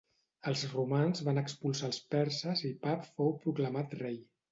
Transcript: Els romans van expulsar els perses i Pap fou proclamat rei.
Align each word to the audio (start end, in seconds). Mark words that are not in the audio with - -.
Els 0.51 0.61
romans 0.69 1.19
van 1.27 1.41
expulsar 1.41 1.89
els 1.89 1.99
perses 2.15 2.63
i 2.71 2.71
Pap 2.87 3.05
fou 3.19 3.29
proclamat 3.45 3.95
rei. 4.01 4.19